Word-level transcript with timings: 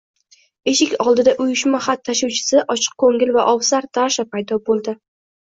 Eshik 0.71 0.95
oldida 1.03 1.35
Uyushma 1.43 1.81
xat 1.89 2.01
tashuvchisi– 2.09 2.63
ochiqkoʻngil 2.77 3.33
va 3.37 3.47
ovsar 3.53 3.89
Dasha 3.99 4.27
paydo 4.33 4.59
boʻldi. 4.73 4.99